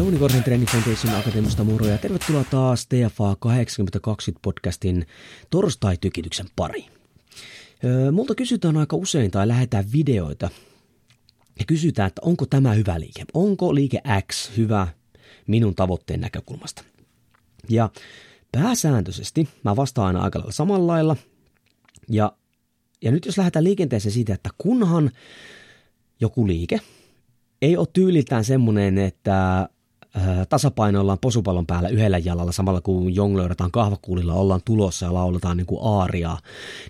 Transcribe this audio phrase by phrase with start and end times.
[0.00, 5.06] Jouni Korhonen Training Foundation Akatemiasta moro ja tervetuloa taas TFA 8020 podcastin
[5.50, 6.86] torstai-tykityksen pari.
[7.84, 10.50] Öö, multa kysytään aika usein tai lähetään videoita
[11.58, 13.24] ja kysytään, että onko tämä hyvä liike.
[13.34, 14.00] Onko liike
[14.32, 14.88] X hyvä
[15.46, 16.84] minun tavoitteen näkökulmasta?
[17.68, 17.90] Ja
[18.52, 21.16] pääsääntöisesti mä vastaan aina aika lailla samalla lailla.
[22.08, 22.32] Ja,
[23.02, 25.10] ja nyt jos lähdetään liikenteeseen siitä, että kunhan
[26.20, 26.80] joku liike
[27.62, 29.68] ei ole tyyliltään semmoinen, että
[30.48, 35.80] tasapainoillaan posupallon päällä yhdellä jalalla samalla kun jonglöörataan kahvakuulilla, ollaan tulossa ja lauletaan niin kuin
[35.82, 36.38] aariaa.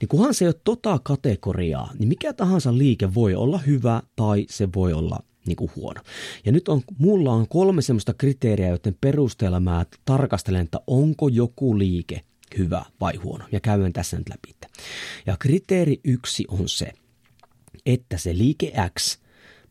[0.00, 4.46] Niin kunhan se ei ole tota kategoriaa, niin mikä tahansa liike voi olla hyvä tai
[4.50, 6.00] se voi olla niin kuin huono.
[6.44, 11.78] Ja nyt on, mulla on kolme semmoista kriteeriä, joiden perusteella mä tarkastelen, että onko joku
[11.78, 12.20] liike
[12.58, 13.44] hyvä vai huono.
[13.52, 14.56] Ja käyn tässä nyt läpi.
[15.26, 16.92] Ja kriteeri yksi on se,
[17.86, 19.18] että se liike X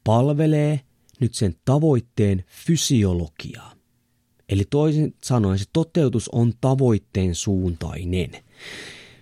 [0.03, 0.79] palvelee
[1.19, 3.73] nyt sen tavoitteen fysiologiaa.
[4.49, 8.31] Eli toisin sanoen se toteutus on tavoitteen suuntainen.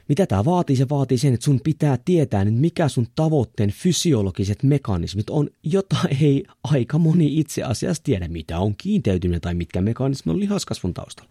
[0.09, 0.75] Mitä tämä vaatii?
[0.75, 5.95] Se vaatii sen, että sun pitää tietää, että mikä sun tavoitteen fysiologiset mekanismit on, jota
[6.21, 11.29] ei aika moni itse asiassa tiedä, mitä on kiinteytyminen tai mitkä mekanismit on lihaskasvun taustalla.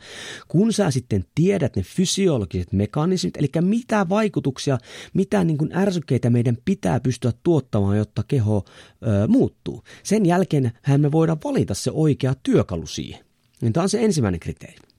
[0.48, 4.78] Kun sä sitten tiedät ne fysiologiset mekanismit, eli mitä vaikutuksia,
[5.14, 9.82] mitä niin kuin ärsykkeitä meidän pitää pystyä tuottamaan, jotta keho ö, muuttuu.
[10.02, 13.24] Sen jälkeen me voidaan valita se oikea työkalu siihen.
[13.60, 14.93] Niin tämä on se ensimmäinen kriteeri.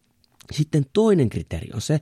[0.51, 1.95] Sitten toinen kriteeri on se,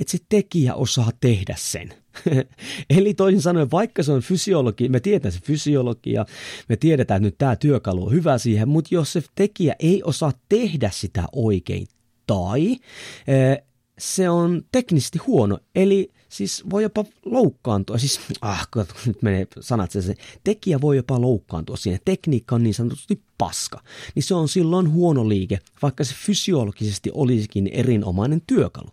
[0.00, 1.94] että se tekijä osaa tehdä sen.
[2.96, 6.26] Eli toisin sanoen, vaikka se on fysiologi, me tiedetään se fysiologia,
[6.68, 10.32] me tiedetään, että nyt tämä työkalu on hyvä siihen, mutta jos se tekijä ei osaa
[10.48, 11.86] tehdä sitä oikein
[12.26, 12.76] tai
[13.98, 18.68] se on teknisesti huono, eli siis voi jopa loukkaantua, siis ah,
[19.06, 20.14] nyt menee sanat, se,
[20.44, 23.82] tekijä voi jopa loukkaantua siinä, tekniikka on niin sanotusti paska,
[24.14, 28.90] niin se on silloin huono liike, vaikka se fysiologisesti olisikin erinomainen työkalu.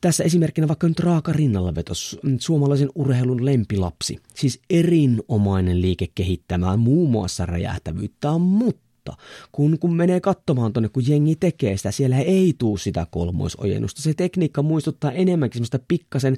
[0.00, 7.46] Tässä esimerkkinä vaikka nyt raaka rinnallavetos, suomalaisen urheilun lempilapsi, siis erinomainen liike kehittämään muun muassa
[7.46, 12.76] räjähtävyyttä, mutta mutta kun, kun menee katsomaan tuonne, kun jengi tekee sitä, siellä ei tuu
[12.76, 14.02] sitä kolmoisojennusta.
[14.02, 16.36] Se tekniikka muistuttaa enemmänkin semmoista pikkasen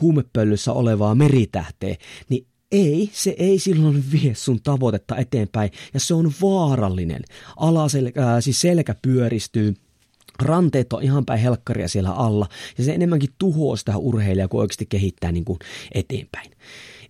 [0.00, 1.96] huumepöllyssä olevaa meritähteä,
[2.28, 7.22] niin ei, se ei silloin vie sun tavoitetta eteenpäin ja se on vaarallinen.
[7.56, 9.74] Alaselkä, äh, siis selkä pyöristyy,
[10.42, 12.48] ranteet on ihan päin helkkaria siellä alla
[12.78, 15.58] ja se enemmänkin tuhoaa sitä urheilijaa kuin oikeasti kehittää niin kuin
[15.92, 16.50] eteenpäin.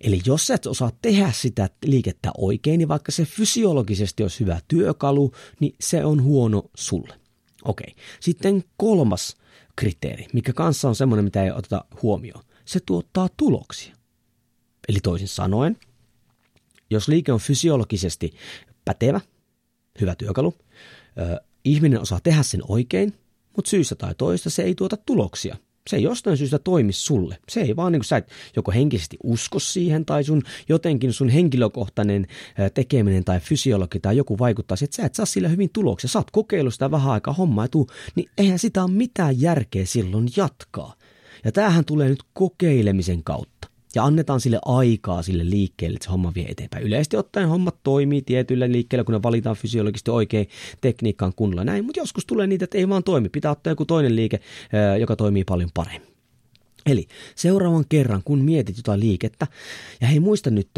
[0.03, 4.59] Eli jos sä et osaa tehdä sitä liikettä oikein, niin vaikka se fysiologisesti olisi hyvä
[4.67, 7.13] työkalu, niin se on huono sulle.
[7.65, 7.95] Okei.
[8.19, 9.37] Sitten kolmas
[9.75, 12.43] kriteeri, mikä kanssa on semmoinen, mitä ei oteta huomioon.
[12.65, 13.95] Se tuottaa tuloksia.
[14.89, 15.77] Eli toisin sanoen,
[16.89, 18.33] jos liike on fysiologisesti
[18.85, 19.21] pätevä,
[20.01, 20.53] hyvä työkalu,
[21.63, 23.13] ihminen osaa tehdä sen oikein,
[23.55, 25.57] mutta syystä tai toista se ei tuota tuloksia–
[25.89, 27.37] se ei jostain syystä toimi sulle.
[27.49, 31.29] Se ei vaan niin kuin sä et joko henkisesti usko siihen tai sun jotenkin sun
[31.29, 32.27] henkilökohtainen
[32.73, 36.09] tekeminen tai fysiologi tai joku vaikuttaa siihen, että sä et saa sillä hyvin tuloksia.
[36.09, 40.29] Sä oot kokeillut sitä vähän aikaa hommaa tuu, niin eihän sitä ole mitään järkeä silloin
[40.37, 40.93] jatkaa.
[41.45, 46.31] Ja tämähän tulee nyt kokeilemisen kautta ja annetaan sille aikaa sille liikkeelle, että se homma
[46.35, 46.83] vie eteenpäin.
[46.83, 50.47] Yleisesti ottaen hommat toimii tietyllä liikkeellä, kun ne valitaan fysiologisesti oikein
[50.81, 53.29] tekniikkaan kunnolla näin, mutta joskus tulee niitä, että ei vaan toimi.
[53.29, 54.39] Pitää ottaa joku toinen liike,
[54.99, 56.11] joka toimii paljon paremmin.
[56.85, 59.47] Eli seuraavan kerran, kun mietit jotain liikettä,
[60.01, 60.69] ja hei muista nyt,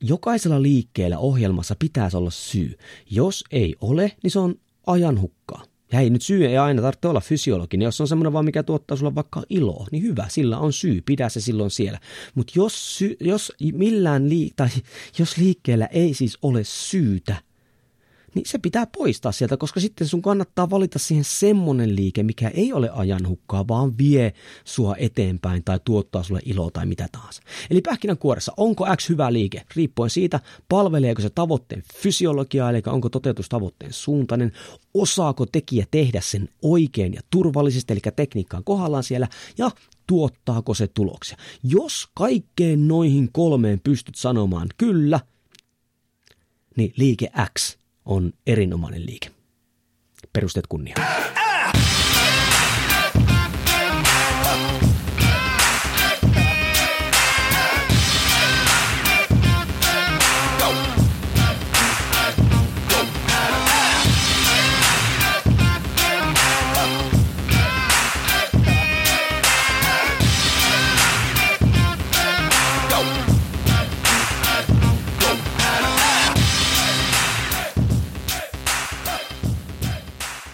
[0.00, 2.78] jokaisella liikkeellä ohjelmassa pitäisi olla syy.
[3.10, 4.54] Jos ei ole, niin se on
[4.86, 5.64] ajan hukkaa.
[5.92, 7.84] Ja hei, nyt syy ei aina tarvitse olla fysiologinen.
[7.84, 11.28] Jos on semmoinen vaan, mikä tuottaa sulle vaikka iloa, niin hyvä, sillä on syy, pidä
[11.28, 11.98] se silloin siellä.
[12.34, 14.68] Mutta jos, jos millään lii- tai
[15.18, 17.36] jos liikkeellä ei siis ole syytä,
[18.38, 22.72] niin se pitää poistaa sieltä, koska sitten sun kannattaa valita siihen semmonen liike, mikä ei
[22.72, 24.32] ole ajanhukkaa, vaan vie
[24.64, 27.42] sua eteenpäin tai tuottaa sulle iloa tai mitä tahansa.
[27.70, 29.62] Eli pähkinänkuoressa, onko X hyvä liike?
[29.76, 34.52] Riippuen siitä, palveleeko se tavoitteen fysiologiaa, eli onko toteutus tavoitteen suuntainen,
[34.94, 39.70] osaako tekijä tehdä sen oikein ja turvallisesti, eli tekniikka on kohdallaan siellä, ja
[40.06, 41.36] tuottaako se tuloksia.
[41.62, 45.20] Jos kaikkeen noihin kolmeen pystyt sanomaan kyllä,
[46.76, 47.78] niin liike X
[48.08, 49.30] on erinomainen liike.
[50.32, 50.94] Perusteet kunnia.